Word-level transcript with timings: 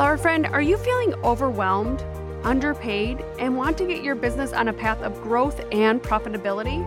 Flower 0.00 0.16
friend, 0.16 0.46
are 0.46 0.62
you 0.62 0.78
feeling 0.78 1.12
overwhelmed, 1.16 2.02
underpaid, 2.42 3.22
and 3.38 3.54
want 3.54 3.76
to 3.76 3.86
get 3.86 4.02
your 4.02 4.14
business 4.14 4.54
on 4.54 4.68
a 4.68 4.72
path 4.72 5.02
of 5.02 5.20
growth 5.20 5.60
and 5.72 6.02
profitability? 6.02 6.82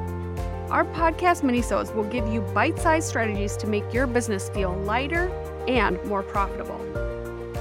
Our 0.72 0.84
podcast 0.84 1.44
minisodes 1.44 1.94
will 1.94 2.06
give 2.06 2.28
you 2.28 2.42
bite-sized 2.56 3.08
strategies 3.08 3.56
to 3.58 3.68
make 3.68 3.94
your 3.94 4.08
business 4.08 4.50
feel 4.50 4.74
lighter 4.78 5.30
and 5.68 6.04
more 6.06 6.24
profitable. 6.24 6.80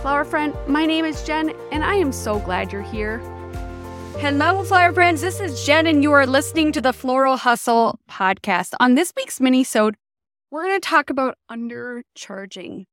Flower 0.01 0.25
friend, 0.25 0.55
my 0.67 0.87
name 0.87 1.05
is 1.05 1.23
Jen, 1.23 1.55
and 1.71 1.85
I 1.85 1.97
am 1.97 2.13
so 2.13 2.39
glad 2.39 2.73
you're 2.73 2.81
here. 2.81 3.19
Hello, 4.21 4.65
flower 4.65 4.95
friends. 4.95 5.21
This 5.21 5.39
is 5.39 5.67
Jen, 5.67 5.87
and 5.87 6.03
you 6.03 6.13
are 6.13 6.27
listening 6.27 6.73
to 6.73 6.81
the 6.81 6.95
Floral 6.95 7.37
Hustle 7.37 8.01
podcast. 8.11 8.73
On 8.81 8.95
this 8.95 9.13
week's 9.15 9.39
minisode, 9.39 9.97
we're 10.51 10.63
going 10.63 10.81
to 10.81 10.89
talk 10.89 11.11
about 11.11 11.37
undercharging. 11.51 12.87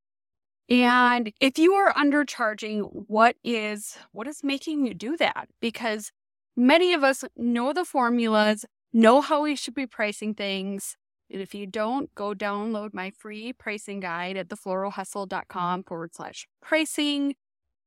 And 0.69 1.33
if 1.39 1.57
you 1.57 1.73
are 1.73 1.91
undercharging, 1.93 3.05
what 3.07 3.35
is 3.43 3.97
what 4.11 4.27
is 4.27 4.43
making 4.43 4.85
you 4.85 4.93
do 4.93 5.17
that? 5.17 5.49
Because 5.59 6.11
many 6.55 6.93
of 6.93 7.03
us 7.03 7.23
know 7.35 7.73
the 7.73 7.85
formulas, 7.85 8.65
know 8.93 9.19
how 9.21 9.41
we 9.41 9.55
should 9.55 9.73
be 9.73 9.87
pricing 9.87 10.35
things. 10.35 10.95
And 11.31 11.41
if 11.41 11.55
you 11.55 11.65
don't, 11.65 12.13
go 12.13 12.33
download 12.33 12.93
my 12.93 13.11
free 13.11 13.51
pricing 13.51 13.99
guide 13.99 14.37
at 14.37 14.49
thefloralhustle.com 14.49 15.83
forward 15.83 16.13
slash 16.13 16.47
pricing. 16.61 17.35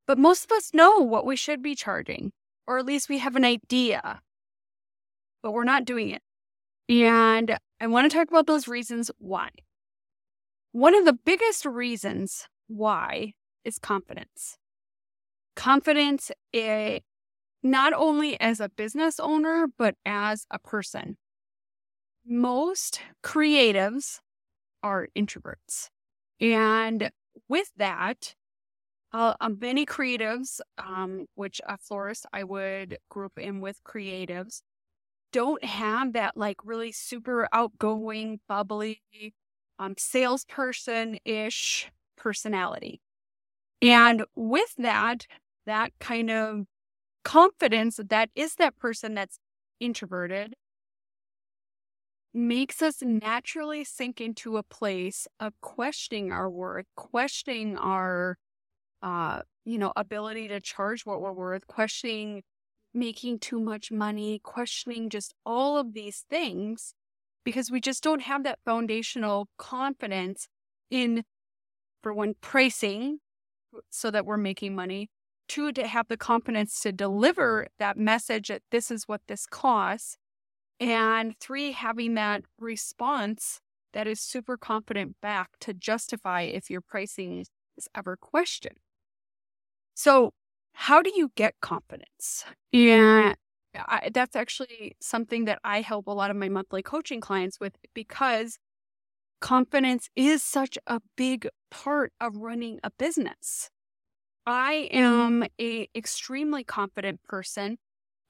But 0.07 0.19
most 0.19 0.45
of 0.45 0.53
us 0.53 0.75
know 0.75 0.99
what 0.99 1.25
we 1.25 1.37
should 1.37 1.63
be 1.63 1.77
charging, 1.77 2.33
or 2.67 2.79
at 2.79 2.87
least 2.87 3.09
we 3.09 3.19
have 3.19 3.37
an 3.37 3.45
idea, 3.45 4.21
but 5.43 5.53
we're 5.53 5.65
not 5.65 5.85
doing 5.85 6.11
it. 6.11 6.23
And 6.89 7.57
I 7.81 7.87
want 7.87 8.11
to 8.11 8.17
talk 8.17 8.29
about 8.29 8.49
those 8.49 8.67
reasons 8.67 9.11
why. 9.19 9.51
One 10.73 10.95
of 10.95 11.05
the 11.05 11.13
biggest 11.13 11.65
reasons 11.65 12.49
why 12.69 13.35
is 13.65 13.79
confidence. 13.79 14.59
Confidence, 15.55 16.31
eh, 16.53 17.01
not 17.63 17.93
only 17.93 18.41
as 18.41 18.61
a 18.61 18.69
business 18.69 19.21
owner, 19.21 19.67
but 19.79 19.97
as 20.05 20.47
a 20.51 20.59
person. 20.59 21.17
Most 22.27 23.01
creatives 23.23 24.21
are 24.83 25.09
introverts. 25.17 25.91
And 26.41 27.11
with 27.49 27.71
that, 27.77 28.35
uh, 29.13 29.35
um, 29.41 29.59
many 29.61 29.87
creatives, 29.87 30.61
um, 30.79 31.27
which 31.35 31.61
a 31.67 31.79
florist 31.79 32.27
I 32.33 32.45
would 32.45 32.99
group 33.09 33.39
in 33.39 33.61
with 33.61 33.83
creatives, 33.85 34.63
don't 35.33 35.65
have 35.65 36.13
that 36.15 36.37
like 36.37 36.59
really 36.65 36.93
super 36.93 37.49
outgoing, 37.53 38.41
bubbly, 38.49 39.03
um, 39.79 39.95
salesperson 39.99 41.19
ish 41.25 41.91
personality. 42.23 43.01
And 43.83 44.25
with 44.37 44.75
that, 44.79 45.27
that 45.67 45.91
kind 45.99 46.31
of 46.31 46.67
confidence 47.25 47.99
that 48.09 48.31
is 48.35 48.55
that 48.55 48.79
person 48.79 49.15
that's 49.15 49.39
introverted 49.81 50.55
makes 52.33 52.81
us 52.81 53.03
naturally 53.03 53.85
sink 53.85 54.21
into 54.21 54.57
a 54.57 54.63
place 54.63 55.27
of 55.41 55.53
questioning 55.61 56.33
our 56.33 56.49
worth, 56.49 56.87
questioning 56.97 57.77
our 57.77 58.39
uh, 59.03 59.41
you 59.65 59.79
know, 59.79 59.93
ability 59.97 60.49
to 60.49 60.61
charge 60.61 61.05
what 61.05 61.21
we're 61.21 61.33
worth, 61.33 61.67
questioning 61.67 62.43
making 62.95 63.39
too 63.39 63.59
much 63.59 63.91
money, 63.91 64.39
questioning 64.43 65.11
just 65.11 65.35
all 65.45 65.77
of 65.77 65.93
these 65.93 66.25
things 66.31 66.95
because 67.45 67.71
we 67.71 67.81
just 67.81 68.03
don't 68.03 68.23
have 68.23 68.45
that 68.45 68.59
foundational 68.65 69.49
confidence 69.59 70.47
in 70.91 71.25
for 72.03 72.13
one, 72.13 72.35
pricing 72.41 73.19
so 73.91 74.11
that 74.11 74.27
we're 74.27 74.37
making 74.37 74.75
money. 74.75 75.09
Two, 75.49 75.73
to 75.73 75.87
have 75.87 76.09
the 76.09 76.17
confidence 76.17 76.81
to 76.81 76.93
deliver 76.93 77.69
that 77.79 77.97
message 77.97 78.49
that 78.49 78.63
this 78.71 78.91
is 78.91 79.05
what 79.07 79.21
this 79.29 79.47
costs. 79.47 80.17
And 80.81 81.39
three, 81.39 81.73
having 81.73 82.15
that 82.15 82.43
response 82.59 83.61
that 83.93 84.07
is 84.07 84.21
super 84.21 84.57
confident 84.57 85.17
back 85.21 85.51
to 85.61 85.75
justify 85.75 86.43
if 86.43 86.71
your 86.71 86.81
pricing 86.81 87.45
is 87.77 87.89
ever 87.95 88.17
questioned. 88.17 88.79
So, 89.95 90.33
how 90.75 91.03
do 91.03 91.13
you 91.15 91.31
get 91.35 91.55
confidence? 91.61 92.45
Yeah, 92.73 93.35
I, 93.75 94.11
that's 94.13 94.37
actually 94.37 94.97
something 95.01 95.45
that 95.45 95.59
I 95.65 95.81
help 95.83 96.07
a 96.07 96.13
lot 96.13 96.31
of 96.31 96.37
my 96.37 96.49
monthly 96.49 96.83
coaching 96.83 97.21
clients 97.21 97.61
with 97.61 97.77
because 97.95 98.59
confidence 99.43 100.09
is 100.17 100.43
such 100.43 100.79
a 100.87 101.01
big 101.17 101.49
part 101.71 102.13
of 102.21 102.37
running 102.37 102.81
a 102.83 102.91
business. 102.91 103.69
I 104.47 104.89
am 104.91 105.45
a 105.61 105.89
extremely 105.95 106.65
confident 106.65 107.23
person 107.25 107.77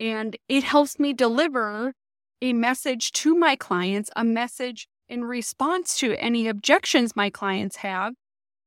and 0.01 0.37
it 0.49 0.65
helps 0.65 0.99
me 0.99 1.13
deliver 1.13 1.93
a 2.41 2.53
message 2.53 3.13
to 3.13 3.37
my 3.37 3.55
clients, 3.55 4.11
a 4.17 4.25
message 4.25 4.89
in 5.09 5.25
response 5.25 5.97
to 5.99 6.15
any 6.15 6.49
objections 6.49 7.15
my 7.15 7.31
clients 7.31 7.77
have, 7.77 8.15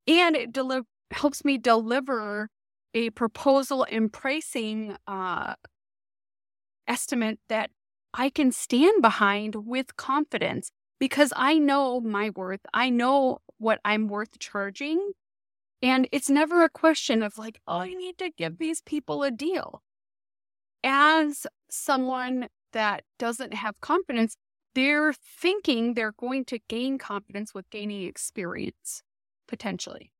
and 0.07 0.35
it 0.35 0.53
deli- 0.53 0.83
helps 1.11 1.43
me 1.43 1.57
deliver 1.57 2.49
a 2.93 3.09
proposal 3.09 3.85
and 3.91 4.13
pricing 4.13 4.95
uh, 5.07 5.55
estimate 6.87 7.39
that 7.49 7.71
I 8.13 8.29
can 8.29 8.51
stand 8.53 9.01
behind 9.01 9.67
with 9.67 9.97
confidence 9.97 10.71
because 10.99 11.33
I 11.35 11.57
know 11.57 11.99
my 11.99 12.29
worth. 12.29 12.61
I 12.73 12.89
know 12.89 13.39
what 13.57 13.79
I'm 13.85 14.07
worth 14.07 14.39
charging. 14.39 15.11
And 15.81 16.07
it's 16.11 16.29
never 16.29 16.63
a 16.63 16.69
question 16.69 17.21
of 17.21 17.37
like, 17.37 17.59
oh, 17.67 17.79
I 17.79 17.93
need 17.93 18.17
to 18.19 18.31
give 18.35 18.57
these 18.57 18.81
people 18.81 19.23
a 19.23 19.31
deal. 19.31 19.81
As 20.83 21.45
someone 21.69 22.47
that 22.73 23.03
doesn't 23.19 23.53
have 23.53 23.79
confidence, 23.81 24.37
they're 24.73 25.13
thinking 25.13 25.93
they're 25.93 26.13
going 26.13 26.45
to 26.45 26.59
gain 26.67 26.97
confidence 26.97 27.53
with 27.53 27.69
gaining 27.69 28.03
experience, 28.03 29.01
potentially. 29.47 30.11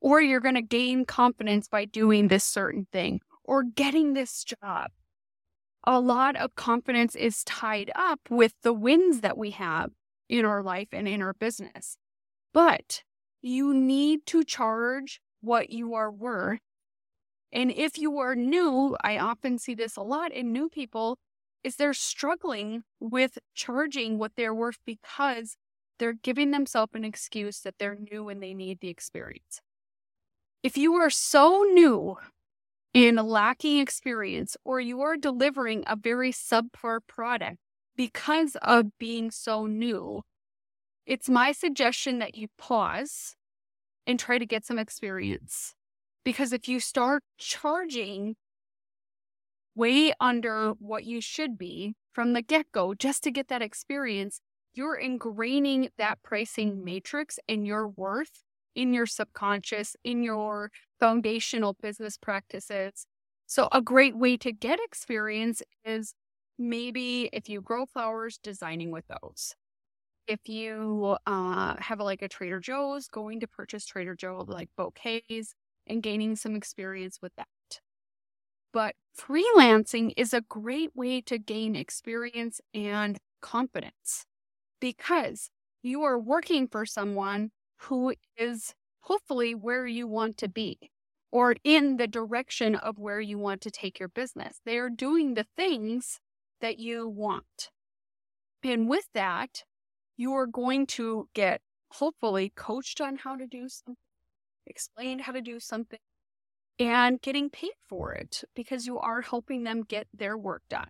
Or 0.00 0.20
you're 0.20 0.40
going 0.40 0.54
to 0.56 0.62
gain 0.62 1.04
confidence 1.06 1.68
by 1.68 1.86
doing 1.86 2.28
this 2.28 2.44
certain 2.44 2.86
thing 2.92 3.20
or 3.42 3.62
getting 3.62 4.12
this 4.12 4.44
job. 4.44 4.90
A 5.86 6.00
lot 6.00 6.36
of 6.36 6.54
confidence 6.54 7.14
is 7.14 7.44
tied 7.44 7.90
up 7.94 8.20
with 8.30 8.54
the 8.62 8.72
wins 8.72 9.20
that 9.20 9.36
we 9.36 9.50
have 9.50 9.90
in 10.28 10.44
our 10.44 10.62
life 10.62 10.88
and 10.92 11.06
in 11.06 11.22
our 11.22 11.34
business. 11.34 11.96
But 12.52 13.02
you 13.42 13.74
need 13.74 14.26
to 14.26 14.44
charge 14.44 15.20
what 15.40 15.70
you 15.70 15.94
are 15.94 16.10
worth. 16.10 16.60
And 17.52 17.70
if 17.70 17.98
you 17.98 18.18
are 18.18 18.34
new, 18.34 18.96
I 19.02 19.18
often 19.18 19.58
see 19.58 19.74
this 19.74 19.96
a 19.96 20.02
lot 20.02 20.32
in 20.32 20.52
new 20.52 20.68
people, 20.68 21.18
is 21.62 21.76
they're 21.76 21.94
struggling 21.94 22.82
with 23.00 23.38
charging 23.54 24.18
what 24.18 24.32
they're 24.36 24.54
worth 24.54 24.78
because 24.84 25.56
they're 25.98 26.12
giving 26.12 26.50
themselves 26.50 26.92
an 26.94 27.04
excuse 27.04 27.60
that 27.60 27.74
they're 27.78 27.96
new 28.10 28.28
and 28.28 28.42
they 28.42 28.54
need 28.54 28.80
the 28.80 28.88
experience. 28.88 29.60
If 30.62 30.76
you 30.76 30.94
are 30.94 31.10
so 31.10 31.64
new 31.72 32.16
and 32.94 33.16
lacking 33.16 33.78
experience, 33.78 34.56
or 34.64 34.80
you 34.80 35.00
are 35.02 35.16
delivering 35.16 35.84
a 35.86 35.96
very 35.96 36.32
subpar 36.32 37.00
product, 37.06 37.58
because 37.96 38.56
of 38.62 38.86
being 38.98 39.30
so 39.30 39.66
new, 39.66 40.22
it's 41.06 41.28
my 41.28 41.52
suggestion 41.52 42.18
that 42.18 42.34
you 42.34 42.48
pause 42.58 43.36
and 44.06 44.18
try 44.18 44.38
to 44.38 44.46
get 44.46 44.64
some 44.64 44.78
experience. 44.78 45.74
Because 46.24 46.52
if 46.52 46.68
you 46.68 46.80
start 46.80 47.22
charging 47.38 48.36
way 49.74 50.12
under 50.20 50.72
what 50.78 51.04
you 51.04 51.20
should 51.20 51.58
be 51.58 51.94
from 52.12 52.32
the 52.32 52.42
get 52.42 52.66
go 52.72 52.94
just 52.94 53.22
to 53.24 53.30
get 53.30 53.48
that 53.48 53.62
experience, 53.62 54.40
you're 54.72 54.98
ingraining 55.00 55.90
that 55.98 56.22
pricing 56.22 56.84
matrix 56.84 57.38
and 57.48 57.66
your 57.66 57.88
worth 57.88 58.42
in 58.74 58.92
your 58.92 59.06
subconscious, 59.06 59.96
in 60.04 60.22
your 60.22 60.70
foundational 60.98 61.76
business 61.80 62.16
practices. 62.16 63.06
So, 63.46 63.68
a 63.72 63.80
great 63.80 64.16
way 64.16 64.36
to 64.38 64.52
get 64.52 64.80
experience 64.82 65.62
is 65.84 66.14
maybe 66.58 67.28
if 67.32 67.48
you 67.48 67.60
grow 67.60 67.86
flowers, 67.86 68.38
designing 68.42 68.90
with 68.90 69.04
those. 69.08 69.54
If 70.26 70.48
you 70.48 71.16
uh, 71.26 71.76
have 71.78 72.00
like 72.00 72.22
a 72.22 72.28
Trader 72.28 72.60
Joe's, 72.60 73.08
going 73.08 73.40
to 73.40 73.46
purchase 73.46 73.84
Trader 73.86 74.14
Joe 74.14 74.44
like 74.46 74.70
bouquets 74.76 75.54
and 75.86 76.02
gaining 76.02 76.36
some 76.36 76.56
experience 76.56 77.18
with 77.20 77.32
that. 77.36 77.80
But 78.72 78.96
freelancing 79.16 80.12
is 80.16 80.34
a 80.34 80.40
great 80.40 80.96
way 80.96 81.20
to 81.22 81.38
gain 81.38 81.76
experience 81.76 82.60
and 82.72 83.18
confidence 83.40 84.24
because 84.80 85.50
you 85.82 86.02
are 86.02 86.18
working 86.18 86.66
for 86.66 86.86
someone 86.86 87.50
who 87.76 88.14
is 88.36 88.74
hopefully 89.00 89.54
where 89.54 89.86
you 89.86 90.08
want 90.08 90.38
to 90.38 90.48
be 90.48 90.90
or 91.30 91.56
in 91.62 91.98
the 91.98 92.06
direction 92.06 92.74
of 92.74 92.98
where 92.98 93.20
you 93.20 93.38
want 93.38 93.60
to 93.60 93.70
take 93.70 93.98
your 93.98 94.08
business. 94.08 94.60
They 94.64 94.78
are 94.78 94.90
doing 94.90 95.34
the 95.34 95.46
things 95.56 96.20
that 96.64 96.78
you 96.78 97.06
want. 97.06 97.68
And 98.62 98.88
with 98.88 99.06
that, 99.12 99.64
you 100.16 100.32
are 100.32 100.46
going 100.46 100.86
to 100.86 101.28
get 101.34 101.60
hopefully 101.90 102.54
coached 102.56 103.02
on 103.02 103.16
how 103.16 103.36
to 103.36 103.46
do 103.46 103.68
something, 103.68 103.96
explained 104.66 105.20
how 105.20 105.32
to 105.32 105.42
do 105.42 105.60
something, 105.60 105.98
and 106.78 107.20
getting 107.20 107.50
paid 107.50 107.74
for 107.86 108.14
it 108.14 108.44
because 108.56 108.86
you 108.86 108.98
are 108.98 109.20
helping 109.20 109.64
them 109.64 109.82
get 109.82 110.06
their 110.14 110.38
work 110.38 110.62
done. 110.70 110.88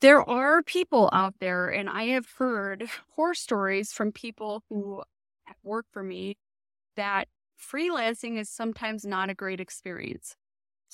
There 0.00 0.26
are 0.26 0.62
people 0.62 1.10
out 1.12 1.34
there, 1.40 1.68
and 1.68 1.90
I 1.90 2.04
have 2.04 2.30
heard 2.38 2.88
horror 3.16 3.34
stories 3.34 3.92
from 3.92 4.12
people 4.12 4.62
who 4.70 5.02
work 5.62 5.84
for 5.92 6.02
me 6.02 6.38
that 6.96 7.28
freelancing 7.60 8.38
is 8.38 8.48
sometimes 8.48 9.04
not 9.04 9.28
a 9.28 9.34
great 9.34 9.60
experience. 9.60 10.36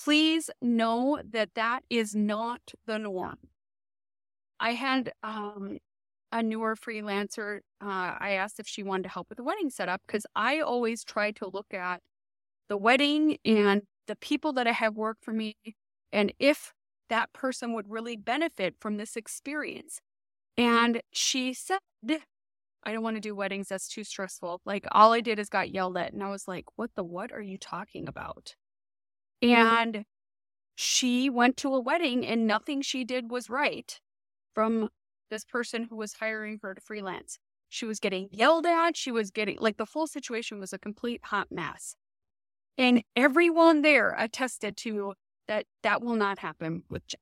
Please 0.01 0.49
know 0.61 1.19
that 1.29 1.55
that 1.55 1.83
is 1.89 2.15
not 2.15 2.73
the 2.85 2.97
norm. 2.99 3.37
I 4.59 4.71
had 4.71 5.13
um, 5.23 5.79
a 6.31 6.43
newer 6.43 6.75
freelancer. 6.75 7.59
Uh, 7.81 8.15
I 8.19 8.31
asked 8.31 8.59
if 8.59 8.67
she 8.67 8.83
wanted 8.83 9.03
to 9.03 9.09
help 9.09 9.29
with 9.29 9.37
the 9.37 9.43
wedding 9.43 9.69
setup 9.69 10.01
because 10.05 10.25
I 10.35 10.59
always 10.59 11.03
try 11.03 11.31
to 11.31 11.49
look 11.49 11.73
at 11.73 12.01
the 12.69 12.77
wedding 12.77 13.37
and 13.45 13.83
the 14.07 14.15
people 14.15 14.53
that 14.53 14.67
I 14.67 14.71
have 14.71 14.95
work 14.95 15.17
for 15.21 15.33
me 15.33 15.55
and 16.11 16.33
if 16.39 16.73
that 17.09 17.33
person 17.33 17.73
would 17.73 17.89
really 17.89 18.15
benefit 18.17 18.75
from 18.79 18.97
this 18.97 19.15
experience. 19.15 19.99
And 20.57 21.01
she 21.11 21.53
said, 21.53 21.79
I 22.83 22.93
don't 22.93 23.03
want 23.03 23.17
to 23.17 23.21
do 23.21 23.35
weddings. 23.35 23.69
That's 23.69 23.87
too 23.87 24.03
stressful. 24.03 24.61
Like 24.65 24.85
all 24.91 25.13
I 25.13 25.21
did 25.21 25.39
is 25.39 25.49
got 25.49 25.71
yelled 25.73 25.97
at. 25.97 26.13
And 26.13 26.23
I 26.23 26.29
was 26.29 26.47
like, 26.47 26.65
what 26.75 26.91
the 26.95 27.03
what 27.03 27.31
are 27.31 27.41
you 27.41 27.57
talking 27.57 28.07
about? 28.07 28.55
Mm-hmm. 29.43 29.53
And 29.53 30.05
she 30.75 31.29
went 31.29 31.57
to 31.57 31.73
a 31.73 31.79
wedding 31.79 32.25
and 32.25 32.45
nothing 32.45 32.81
she 32.81 33.03
did 33.03 33.31
was 33.31 33.49
right 33.49 33.99
from 34.53 34.89
this 35.29 35.45
person 35.45 35.87
who 35.89 35.95
was 35.95 36.13
hiring 36.13 36.59
her 36.61 36.73
to 36.73 36.81
freelance. 36.81 37.39
She 37.69 37.85
was 37.85 37.99
getting 37.99 38.29
yelled 38.31 38.65
at. 38.65 38.95
She 38.95 39.11
was 39.11 39.31
getting 39.31 39.57
like 39.59 39.77
the 39.77 39.85
full 39.85 40.07
situation 40.07 40.59
was 40.59 40.73
a 40.73 40.79
complete 40.79 41.21
hot 41.25 41.47
mess. 41.51 41.95
And 42.77 43.03
everyone 43.15 43.81
there 43.81 44.15
attested 44.17 44.77
to 44.77 45.13
that 45.47 45.65
that 45.83 46.01
will 46.01 46.15
not 46.15 46.39
happen 46.39 46.83
with 46.89 47.07
Jen. 47.07 47.19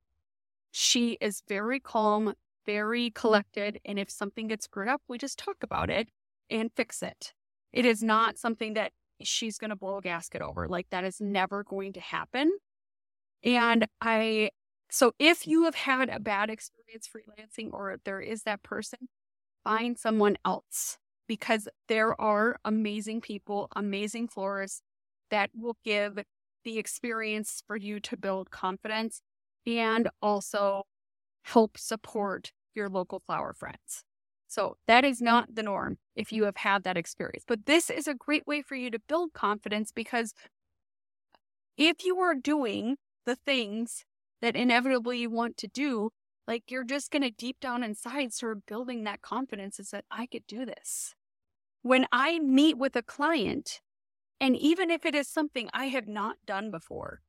She 0.72 1.18
is 1.22 1.44
very 1.48 1.80
calm, 1.80 2.34
very 2.66 3.12
collected. 3.12 3.80
And 3.86 4.00
if 4.00 4.10
something 4.10 4.48
gets 4.48 4.66
screwed 4.66 4.88
up, 4.88 5.02
we 5.08 5.18
just 5.18 5.38
talk 5.38 5.58
about 5.62 5.90
it 5.90 6.10
and 6.50 6.72
fix 6.76 7.04
it. 7.04 7.34
It 7.72 7.86
is 7.86 8.04
not 8.04 8.38
something 8.38 8.74
that 8.74 8.92
she's 9.22 9.58
going 9.58 9.70
to 9.70 9.76
blow 9.76 9.98
a 9.98 10.02
gasket 10.02 10.42
over. 10.42 10.68
Like 10.68 10.88
that 10.92 11.04
is 11.04 11.22
never 11.22 11.64
going 11.64 11.94
to 11.94 12.00
happen. 12.00 12.52
And 13.44 13.88
I, 14.02 14.52
so 14.90 15.14
if 15.20 15.48
you 15.48 15.64
have 15.64 15.76
had 15.76 16.10
a 16.10 16.20
bad 16.20 16.50
experience 16.50 17.08
freelancing 17.08 17.74
or 17.74 17.98
there 18.06 18.22
is 18.22 18.44
that 18.44 18.64
person, 18.64 19.10
find 19.64 19.98
someone 19.98 20.38
else 20.46 20.98
because 21.28 21.68
there 21.88 22.20
are 22.20 22.58
amazing 22.66 23.22
people, 23.22 23.70
amazing 23.76 24.28
florists 24.28 24.82
that 25.32 25.50
will 25.56 25.78
give 25.84 26.20
the 26.64 26.78
experience 26.78 27.64
for 27.66 27.76
you 27.76 28.00
to 28.00 28.18
build 28.18 28.52
confidence 28.52 29.22
and 29.66 30.10
also 30.22 30.84
help 31.44 31.78
support 31.78 32.52
your 32.76 32.90
local 32.90 33.22
flower 33.26 33.54
friends. 33.54 34.04
So 34.54 34.78
that 34.86 35.04
is 35.04 35.20
not 35.20 35.56
the 35.56 35.64
norm 35.64 35.98
if 36.16 36.32
you 36.32 36.44
have 36.44 36.58
had 36.58 36.84
that 36.84 36.96
experience. 36.96 37.44
But 37.48 37.66
this 37.66 37.90
is 37.90 38.08
a 38.08 38.14
great 38.14 38.46
way 38.46 38.62
for 38.62 38.76
you 38.76 38.92
to 38.92 39.00
build 39.00 39.34
confidence 39.34 39.92
because 39.92 40.36
if 41.76 42.06
you 42.06 42.20
are 42.20 42.36
doing 42.36 42.98
the 43.26 43.36
things 43.36 44.06
that 44.44 44.56
inevitably 44.56 45.18
you 45.18 45.32
want 45.32 45.58
to 45.58 45.68
do, 45.68 46.12
like 46.48 46.70
you're 46.70 46.84
just 46.84 47.10
going 47.10 47.24
to 47.24 47.32
deep 47.32 47.60
down 47.60 47.84
inside 47.84 48.32
sort 48.32 48.56
of 48.56 48.68
building 48.68 49.06
that 49.06 49.24
confidence 49.24 49.80
is 49.80 49.90
that 49.90 50.06
I 50.12 50.28
could 50.28 50.46
do 50.48 50.68
this. 50.68 51.16
When 51.82 52.06
I 52.12 52.38
meet 52.38 52.78
with 52.78 52.96
a 52.96 53.02
client, 53.02 53.82
and 54.40 54.56
even 54.56 54.92
if 54.92 55.04
it 55.04 55.16
is 55.16 55.28
something 55.28 55.68
I 55.74 55.86
have 55.86 56.08
not 56.08 56.36
done 56.46 56.70
before, 56.70 57.22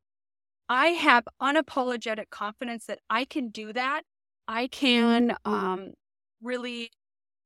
I 0.68 0.88
have 0.88 1.24
unapologetic 1.40 2.28
confidence 2.28 2.84
that 2.84 2.98
I 3.08 3.24
can 3.24 3.48
do 3.48 3.72
that. 3.72 4.02
I 4.46 4.66
can 4.66 5.36
um, 5.46 5.92
really 6.42 6.90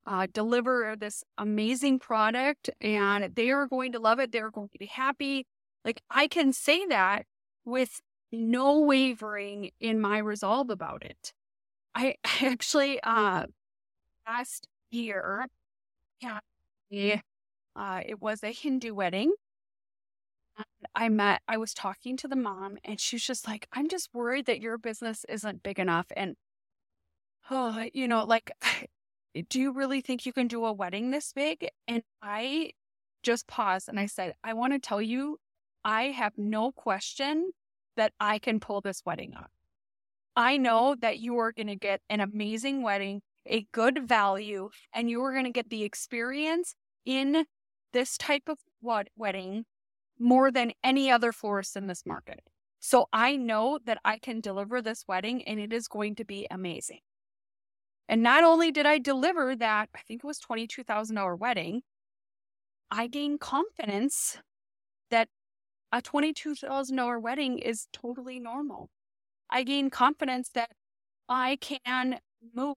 uh, 0.09 0.27
deliver 0.33 0.97
this 0.99 1.23
amazing 1.37 1.99
product 1.99 2.71
and 2.81 3.35
they 3.35 3.51
are 3.51 3.67
going 3.67 3.93
to 3.93 3.99
love 3.99 4.19
it. 4.19 4.33
They're 4.33 4.51
going 4.51 4.71
to 4.71 4.79
be 4.79 4.87
happy. 4.87 5.47
Like 5.85 6.01
I 6.11 6.27
can 6.27 6.53
say 6.53 6.87
that 6.87 7.27
with 7.65 8.01
no 8.33 8.81
wavering 8.81 9.71
in 9.81 10.01
my 10.01 10.19
resolve 10.19 10.71
about 10.71 11.05
it. 11.05 11.33
I 11.95 12.17
actually, 12.43 13.01
uh, 13.03 13.47
last 14.27 14.67
year, 14.91 15.47
yeah, 16.21 16.41
uh, 17.77 18.01
it 18.05 18.21
was 18.21 18.43
a 18.43 18.53
Hindu 18.53 18.95
wedding 18.95 19.33
I 20.95 21.09
met, 21.09 21.43
I 21.47 21.57
was 21.57 21.75
talking 21.75 22.17
to 22.19 22.29
the 22.29 22.37
mom, 22.37 22.79
and 22.85 23.01
she's 23.01 23.25
just 23.25 23.47
like, 23.47 23.69
I'm 23.73 23.89
just 23.89 24.11
worried 24.13 24.47
that 24.47 24.61
your 24.61 24.79
business 24.79 25.25
isn't 25.29 25.63
big 25.63 25.79
enough. 25.79 26.07
And, 26.17 26.37
oh, 27.51 27.87
you 27.93 28.09
know, 28.09 28.25
like, 28.25 28.51
Eh, 29.35 29.43
do 29.49 29.61
you 29.61 29.73
really 29.73 30.01
think 30.01 30.27
you 30.27 30.33
can 30.33 30.49
do 30.49 30.65
a 30.65 30.73
wedding 30.73 31.11
this 31.11 31.33
big? 31.33 31.69
And 31.87 32.03
I 32.23 32.73
just 33.23 33.47
paused 33.47 33.89
and 33.89 33.99
I 33.99 34.07
said, 34.07 34.35
I 34.45 34.55
want 34.55 34.73
to 34.73 34.79
tell 34.79 35.03
you, 35.03 35.39
I 35.85 36.05
have 36.05 36.33
no 36.37 36.73
question 36.73 37.51
that 37.97 38.13
I 38.21 38.39
can 38.39 38.61
pull 38.61 38.81
this 38.81 39.03
wedding 39.05 39.35
off. 39.35 39.51
I 40.37 40.57
know 40.57 40.95
that 41.01 41.19
you 41.19 41.37
are 41.39 41.53
going 41.53 41.67
to 41.67 41.77
get 41.77 42.01
an 42.09 42.21
amazing 42.21 42.83
wedding, 42.83 43.23
a 43.45 43.67
good 43.73 44.07
value, 44.07 44.71
and 44.93 45.11
you 45.11 45.23
are 45.25 45.33
going 45.33 45.45
to 45.45 45.51
get 45.51 45.69
the 45.69 45.83
experience 45.83 46.75
in 47.05 47.45
this 47.93 48.17
type 48.17 48.49
of 48.49 48.59
wedding 49.17 49.65
more 50.19 50.51
than 50.51 50.73
any 50.85 51.11
other 51.11 51.33
florist 51.33 51.77
in 51.77 51.87
this 51.87 52.05
market. 52.07 52.41
So 52.81 53.09
I 53.13 53.37
know 53.37 53.79
that 53.85 53.99
I 54.05 54.19
can 54.19 54.41
deliver 54.41 54.81
this 54.81 55.05
wedding 55.09 55.43
and 55.43 55.59
it 55.59 55.73
is 55.73 55.89
going 55.89 56.15
to 56.17 56.25
be 56.25 56.47
amazing. 56.51 57.01
And 58.09 58.23
not 58.23 58.43
only 58.45 58.71
did 58.73 58.87
I 58.87 58.99
deliver 58.99 59.55
that, 59.57 59.91
I 59.95 60.01
think 60.07 60.23
it 60.25 60.27
was 60.27 60.41
$22,000 60.41 61.39
wedding, 61.39 61.83
I 62.91 63.07
gained 63.07 63.41
confidence 63.41 64.39
that 65.11 65.29
a 65.93 66.03
$22,000 66.03 67.21
wedding 67.21 67.59
is 67.59 67.87
totally 67.93 68.41
normal. 68.41 68.89
I 69.51 69.63
gained 69.63 69.93
confidence 69.93 70.51
that 70.55 70.71
I 71.29 71.57
can 71.61 72.21
move 72.55 72.77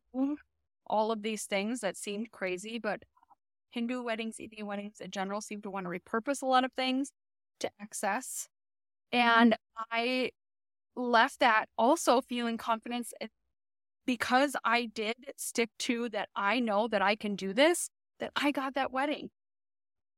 all 0.87 1.11
of 1.11 1.21
these 1.21 1.45
things 1.45 1.81
that 1.81 1.97
seemed 1.97 2.31
crazy, 2.31 2.79
but 2.79 3.03
Hindu 3.71 4.03
weddings, 4.03 4.37
Indian 4.39 4.67
weddings 4.67 4.99
in 4.99 5.11
general 5.11 5.41
seem 5.41 5.61
to 5.61 5.71
want 5.71 5.85
to 5.85 5.89
repurpose 5.89 6.41
a 6.41 6.45
lot 6.45 6.65
of 6.65 6.73
things 6.73 7.11
to 7.61 7.69
access. 7.81 8.47
And 9.11 9.55
I 9.91 10.31
left 10.95 11.39
that 11.39 11.67
also 11.77 12.21
feeling 12.21 12.57
confidence 12.57 13.13
because 14.05 14.55
I 14.63 14.85
did 14.85 15.15
stick 15.37 15.69
to 15.79 16.09
that 16.09 16.29
I 16.35 16.59
know 16.59 16.87
that 16.87 17.01
I 17.01 17.15
can 17.15 17.35
do 17.35 17.53
this, 17.53 17.89
that 18.19 18.31
I 18.35 18.51
got 18.51 18.75
that 18.75 18.91
wedding. 18.91 19.29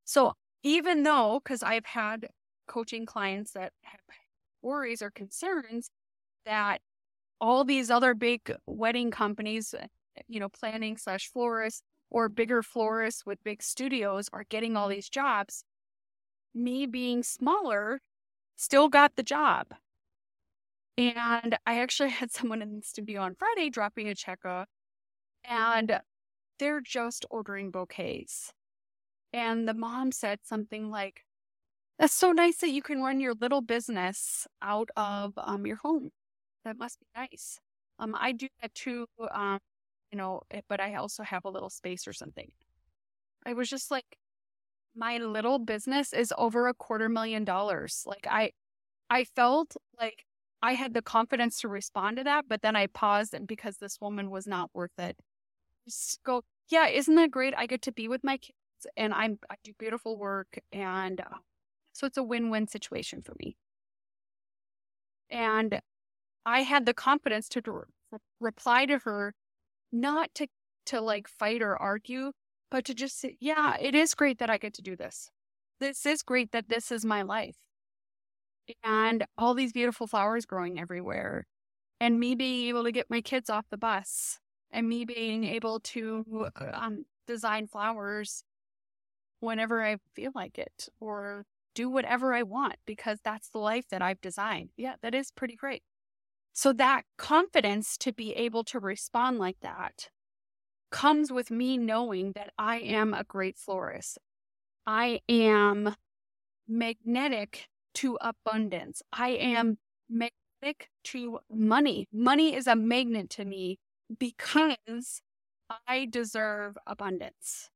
So 0.05 0.33
even 0.63 1.03
though, 1.03 1.41
because 1.43 1.63
I've 1.63 1.85
had 1.85 2.27
coaching 2.67 3.05
clients 3.05 3.51
that 3.51 3.73
have 3.83 3.99
worries 4.61 5.01
or 5.01 5.11
concerns 5.11 5.89
that 6.45 6.79
all 7.41 7.63
these 7.65 7.91
other 7.91 8.13
big 8.13 8.53
wedding 8.65 9.11
companies, 9.11 9.73
uh, 9.73 9.85
you 10.27 10.39
know, 10.39 10.49
planning 10.49 10.97
slash 10.97 11.29
florists 11.29 11.81
or 12.09 12.29
bigger 12.29 12.63
florists 12.63 13.25
with 13.25 13.43
big 13.43 13.61
studios 13.61 14.29
are 14.31 14.45
getting 14.49 14.77
all 14.77 14.87
these 14.87 15.09
jobs 15.09 15.65
me 16.53 16.85
being 16.85 17.23
smaller 17.23 18.01
still 18.55 18.89
got 18.89 19.15
the 19.15 19.23
job. 19.23 19.67
And 20.97 21.57
I 21.65 21.79
actually 21.79 22.09
had 22.09 22.31
someone 22.31 22.61
in 22.61 22.75
the 22.75 22.81
studio 22.85 23.21
on 23.21 23.35
Friday 23.35 23.69
dropping 23.69 24.07
a 24.07 24.15
check 24.15 24.45
off, 24.45 24.67
and 25.45 26.01
they're 26.59 26.81
just 26.81 27.25
ordering 27.31 27.71
bouquets. 27.71 28.53
And 29.33 29.67
the 29.67 29.73
mom 29.75 30.11
said 30.11 30.39
something 30.43 30.89
like, 30.91 31.25
That's 31.99 32.13
so 32.13 32.31
nice 32.33 32.57
that 32.59 32.71
you 32.71 32.81
can 32.83 33.01
run 33.03 33.19
your 33.21 33.35
little 33.35 33.61
business 33.61 34.47
out 34.61 34.89
of 34.97 35.33
um, 35.37 35.67
your 35.67 35.77
home. 35.77 36.11
That 36.65 36.77
must 36.77 36.99
be 36.99 37.07
nice. 37.15 37.59
Um, 37.99 38.15
I 38.19 38.33
do 38.33 38.47
that 38.61 38.75
too, 38.75 39.07
um, 39.31 39.59
you 40.11 40.17
know, 40.19 40.41
eh, 40.51 40.61
but 40.69 40.81
I 40.81 40.95
also 40.95 41.23
have 41.23 41.45
a 41.45 41.49
little 41.51 41.69
space 41.71 42.07
or 42.07 42.13
something. 42.13 42.51
I 43.45 43.53
was 43.53 43.69
just 43.69 43.91
like, 43.91 44.17
my 44.95 45.17
little 45.19 45.59
business 45.59 46.13
is 46.13 46.33
over 46.37 46.67
a 46.67 46.73
quarter 46.73 47.09
million 47.09 47.45
dollars. 47.45 48.03
Like 48.07 48.27
I 48.29 48.51
I 49.09 49.25
felt 49.25 49.77
like 49.99 50.25
I 50.63 50.75
had 50.75 50.93
the 50.93 51.01
confidence 51.01 51.59
to 51.59 51.67
respond 51.67 52.15
to 52.17 52.23
that, 52.23 52.45
but 52.47 52.61
then 52.61 52.77
I 52.77 52.87
paused 52.87 53.33
and 53.33 53.45
because 53.45 53.77
this 53.77 53.99
woman 53.99 54.31
was 54.31 54.47
not 54.47 54.71
worth 54.73 54.97
it. 54.97 55.17
Just 55.85 56.23
go, 56.23 56.43
yeah, 56.69 56.87
isn't 56.87 57.15
that 57.15 57.31
great? 57.31 57.53
I 57.57 57.65
get 57.65 57.81
to 57.81 57.91
be 57.91 58.07
with 58.07 58.23
my 58.23 58.37
kids 58.37 58.55
and 58.95 59.13
I'm 59.13 59.39
I 59.49 59.55
do 59.61 59.73
beautiful 59.77 60.17
work 60.17 60.57
and 60.71 61.19
uh, 61.19 61.39
so 61.91 62.07
it's 62.07 62.17
a 62.17 62.23
win-win 62.23 62.67
situation 62.67 63.21
for 63.21 63.33
me. 63.37 63.57
And 65.29 65.81
I 66.45 66.61
had 66.61 66.85
the 66.85 66.93
confidence 66.93 67.49
to 67.49 67.61
re- 67.65 68.19
reply 68.39 68.85
to 68.85 68.99
her 68.99 69.33
not 69.91 70.33
to 70.35 70.47
to 70.85 71.01
like 71.01 71.27
fight 71.27 71.61
or 71.61 71.75
argue, 71.75 72.31
but 72.71 72.85
to 72.85 72.93
just 72.93 73.19
say, 73.19 73.35
yeah, 73.41 73.75
it 73.81 73.95
is 73.95 74.15
great 74.15 74.39
that 74.39 74.49
I 74.49 74.57
get 74.57 74.73
to 74.75 74.81
do 74.81 74.95
this. 74.95 75.29
This 75.81 76.05
is 76.05 76.23
great 76.23 76.53
that 76.53 76.69
this 76.69 76.89
is 76.89 77.03
my 77.03 77.21
life. 77.21 77.57
And 78.83 79.25
all 79.37 79.53
these 79.53 79.73
beautiful 79.73 80.07
flowers 80.07 80.45
growing 80.45 80.79
everywhere, 80.79 81.45
and 81.99 82.19
me 82.19 82.35
being 82.35 82.69
able 82.69 82.83
to 82.85 82.91
get 82.93 83.09
my 83.09 83.21
kids 83.21 83.49
off 83.49 83.65
the 83.69 83.77
bus, 83.77 84.39
and 84.71 84.89
me 84.89 85.05
being 85.05 85.43
able 85.45 85.79
to 85.81 86.49
um, 86.73 87.05
design 87.27 87.67
flowers 87.67 88.43
whenever 89.39 89.83
I 89.83 89.97
feel 90.15 90.31
like 90.35 90.57
it, 90.57 90.89
or 90.99 91.45
do 91.75 91.89
whatever 91.89 92.33
I 92.33 92.43
want 92.43 92.75
because 92.85 93.19
that's 93.23 93.49
the 93.49 93.59
life 93.59 93.87
that 93.89 94.01
I've 94.01 94.21
designed. 94.21 94.69
Yeah, 94.77 94.95
that 95.01 95.15
is 95.15 95.31
pretty 95.31 95.55
great. 95.55 95.83
So, 96.53 96.73
that 96.73 97.03
confidence 97.17 97.97
to 97.99 98.13
be 98.13 98.33
able 98.33 98.63
to 98.65 98.79
respond 98.79 99.39
like 99.39 99.57
that 99.61 100.09
comes 100.91 101.31
with 101.31 101.51
me 101.51 101.77
knowing 101.77 102.33
that 102.33 102.53
I 102.57 102.79
am 102.79 103.13
a 103.13 103.23
great 103.23 103.57
florist. 103.57 104.19
I 104.87 105.21
am 105.29 105.95
magnetic 106.67 107.69
to 107.95 108.17
abundance. 108.21 109.01
I 109.11 109.29
am 109.29 109.77
magnetic 110.09 110.89
to 111.05 111.39
money. 111.51 112.07
Money 112.11 112.55
is 112.55 112.67
a 112.67 112.75
magnet 112.75 113.29
to 113.31 113.45
me 113.45 113.79
because 114.19 115.21
I 115.87 116.07
deserve 116.09 116.77
abundance. 116.85 117.69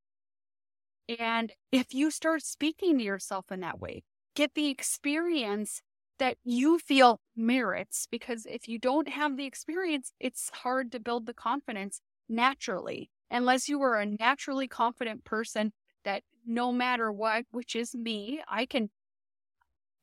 And 1.20 1.54
if 1.72 1.94
you 1.94 2.12
start 2.12 2.44
speaking 2.44 2.98
to 2.98 3.04
yourself 3.04 3.52
in 3.52 3.62
that 3.62 3.80
way, 3.80 4.04
get 4.36 4.54
the 4.56 4.68
experience 4.68 5.82
that 6.20 6.38
you 6.44 6.80
feel 6.80 7.22
merits, 7.36 8.08
because 8.10 8.46
if 8.46 8.68
you 8.68 8.80
don't 8.80 9.08
have 9.08 9.38
the 9.38 9.46
experience, 9.46 10.12
it's 10.20 10.50
hard 10.52 10.92
to 10.92 11.00
build 11.00 11.28
the 11.28 11.34
confidence 11.34 12.02
naturally, 12.28 13.10
unless 13.30 13.70
you 13.70 13.82
are 13.82 13.96
a 13.96 14.06
naturally 14.06 14.68
confident 14.68 15.24
person 15.24 15.72
that 16.04 16.24
no 16.46 16.72
matter 16.72 17.12
what, 17.12 17.46
which 17.52 17.76
is 17.76 17.94
me, 17.94 18.42
I 18.48 18.66
can, 18.66 18.90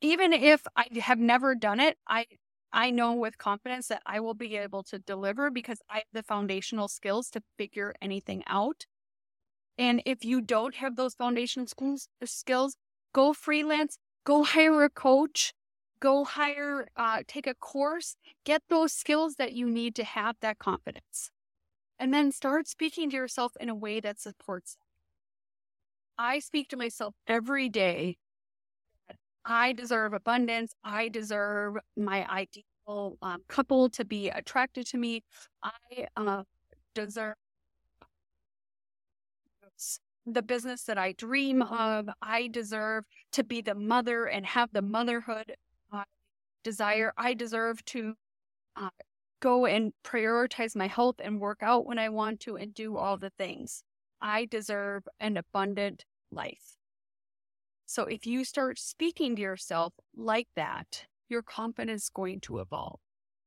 even 0.01 0.33
if 0.33 0.65
I 0.75 0.87
have 1.01 1.19
never 1.19 1.55
done 1.55 1.79
it, 1.79 1.97
I 2.07 2.25
I 2.71 2.91
know 2.91 3.13
with 3.13 3.37
confidence 3.37 3.87
that 3.87 4.01
I 4.05 4.19
will 4.19 4.33
be 4.33 4.57
able 4.57 4.83
to 4.83 4.99
deliver 4.99 5.49
because 5.49 5.79
I 5.89 5.97
have 5.97 6.03
the 6.11 6.23
foundational 6.23 6.89
skills 6.89 7.29
to 7.31 7.41
figure 7.57 7.93
anything 8.01 8.43
out. 8.47 8.85
And 9.77 10.01
if 10.05 10.25
you 10.25 10.41
don't 10.41 10.75
have 10.75 10.95
those 10.95 11.15
foundational 11.15 11.67
skills, 12.25 12.77
go 13.13 13.33
freelance, 13.33 13.97
go 14.25 14.43
hire 14.55 14.83
a 14.83 14.89
coach, 14.89 15.53
go 15.99 16.23
hire, 16.25 16.87
uh, 16.95 17.23
take 17.27 17.47
a 17.47 17.55
course, 17.55 18.15
get 18.45 18.63
those 18.69 18.93
skills 18.93 19.35
that 19.35 19.53
you 19.53 19.69
need 19.69 19.95
to 19.95 20.03
have 20.03 20.35
that 20.41 20.59
confidence. 20.59 21.31
And 21.99 22.13
then 22.13 22.31
start 22.31 22.67
speaking 22.67 23.09
to 23.11 23.15
yourself 23.17 23.53
in 23.59 23.69
a 23.69 23.75
way 23.75 23.99
that 24.01 24.19
supports. 24.19 24.77
I 26.17 26.39
speak 26.39 26.69
to 26.69 26.77
myself 26.77 27.15
every 27.27 27.69
day 27.69 28.17
I 29.45 29.73
deserve 29.73 30.13
abundance. 30.13 30.73
I 30.83 31.09
deserve 31.09 31.75
my 31.95 32.27
ideal 32.29 33.17
um, 33.21 33.43
couple 33.47 33.89
to 33.91 34.03
be 34.03 34.29
attracted 34.29 34.87
to 34.87 34.97
me. 34.97 35.23
I 35.63 36.07
uh, 36.17 36.43
deserve 36.95 37.35
the 40.25 40.41
business 40.41 40.83
that 40.83 40.97
I 40.97 41.11
dream 41.13 41.61
of. 41.61 42.09
I 42.21 42.47
deserve 42.47 43.05
to 43.33 43.43
be 43.43 43.61
the 43.61 43.75
mother 43.75 44.25
and 44.25 44.45
have 44.45 44.69
the 44.73 44.81
motherhood 44.81 45.55
I 45.91 46.03
desire. 46.63 47.13
I 47.17 47.33
deserve 47.33 47.85
to 47.85 48.15
uh, 48.75 48.89
go 49.39 49.65
and 49.67 49.93
prioritize 50.03 50.75
my 50.75 50.87
health 50.87 51.17
and 51.19 51.39
work 51.39 51.59
out 51.61 51.85
when 51.85 51.99
I 51.99 52.09
want 52.09 52.39
to 52.41 52.55
and 52.57 52.73
do 52.73 52.97
all 52.97 53.17
the 53.17 53.31
things. 53.37 53.83
I 54.21 54.45
deserve 54.45 55.03
an 55.19 55.37
abundant 55.37 56.05
life. 56.31 56.74
So 57.85 58.03
if 58.03 58.25
you 58.25 58.43
start 58.43 58.79
speaking 58.79 59.35
to 59.35 59.41
yourself 59.41 59.93
like 60.15 60.47
that, 60.55 61.05
your 61.29 61.41
confidence 61.41 62.03
is 62.03 62.09
going 62.09 62.39
to 62.41 62.59
evolve 62.59 62.99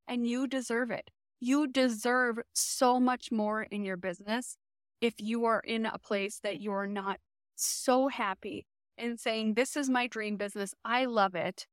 and 0.07 0.27
you 0.27 0.47
deserve 0.47 0.91
it. 0.91 1.11
You 1.41 1.67
deserve 1.67 2.39
so 2.53 2.99
much 2.99 3.31
more 3.31 3.63
in 3.63 3.85
your 3.85 3.97
business 3.97 4.57
if 5.01 5.15
you 5.19 5.45
are 5.45 5.61
in 5.61 5.87
a 5.87 5.99
place 5.99 6.41
that 6.43 6.61
you're 6.61 6.87
not 6.87 7.19
so 7.55 8.09
happy 8.09 8.67
and 8.97 9.19
saying, 9.19 9.55
This 9.55 9.77
is 9.77 9.89
my 9.89 10.07
dream 10.07 10.37
business. 10.37 10.75
I 10.85 11.05
love 11.05 11.35
it. 11.35 11.67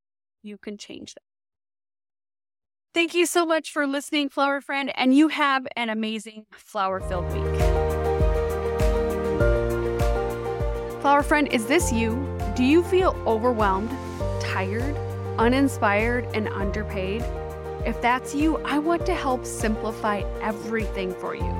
You 0.44 0.58
can 0.58 0.78
change 0.78 1.16
that. 1.16 1.22
Thank 2.94 3.14
you 3.14 3.26
so 3.26 3.46
much 3.46 3.72
for 3.72 3.86
listening, 3.88 4.30
Flower 4.30 4.62
Friend, 4.62 4.92
and 4.96 5.14
you 5.14 5.28
have 5.30 5.68
an 5.76 5.90
amazing 5.90 6.46
flower 6.52 7.02
filled 7.02 7.26
week. 7.34 7.60
Flower 11.02 11.24
Friend, 11.24 11.48
is 11.52 11.66
this 11.66 11.92
you? 11.92 12.35
Do 12.56 12.64
you 12.64 12.84
feel 12.84 13.22
overwhelmed, 13.28 13.90
tired, 14.40 14.96
uninspired, 15.38 16.26
and 16.34 16.48
underpaid? 16.48 17.22
If 17.86 18.02
that's 18.02 18.34
you, 18.34 18.60
I 18.60 18.80
want 18.80 19.06
to 19.08 19.14
help 19.14 19.46
simplify 19.46 20.20
everything 20.42 21.14
for 21.14 21.36
you. 21.36 21.52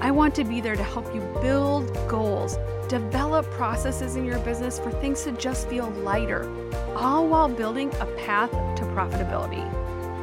I 0.00 0.10
want 0.10 0.34
to 0.34 0.42
be 0.42 0.60
there 0.60 0.74
to 0.74 0.82
help 0.82 1.14
you 1.14 1.20
build 1.40 1.96
goals, 2.08 2.58
develop 2.88 3.48
processes 3.52 4.16
in 4.16 4.24
your 4.24 4.40
business 4.40 4.80
for 4.80 4.90
things 4.90 5.22
to 5.22 5.32
just 5.32 5.68
feel 5.68 5.90
lighter, 6.02 6.50
all 6.96 7.28
while 7.28 7.48
building 7.48 7.94
a 8.00 8.06
path 8.18 8.50
to 8.50 8.82
profitability. 8.86 9.64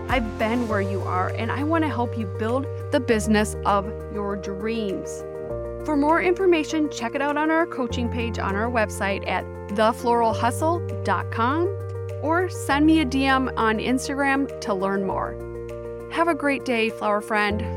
I've 0.09 0.37
been 0.37 0.67
where 0.67 0.81
you 0.81 0.99
are, 1.03 1.29
and 1.29 1.49
I 1.49 1.63
want 1.63 1.85
to 1.85 1.89
help 1.89 2.17
you 2.17 2.25
build 2.25 2.67
the 2.91 2.99
business 2.99 3.55
of 3.65 3.85
your 4.13 4.35
dreams. 4.35 5.23
For 5.85 5.95
more 5.95 6.21
information, 6.21 6.89
check 6.89 7.15
it 7.15 7.21
out 7.21 7.37
on 7.37 7.49
our 7.51 7.65
coaching 7.65 8.09
page 8.09 8.39
on 8.39 8.55
our 8.55 8.69
website 8.69 9.27
at 9.27 9.45
thefloralhustle.com 9.69 11.67
or 12.21 12.49
send 12.49 12.85
me 12.85 12.99
a 13.01 13.05
DM 13.05 13.53
on 13.57 13.77
Instagram 13.77 14.59
to 14.61 14.73
learn 14.73 15.05
more. 15.05 15.35
Have 16.11 16.27
a 16.27 16.35
great 16.35 16.65
day, 16.65 16.89
flower 16.89 17.21
friend. 17.21 17.76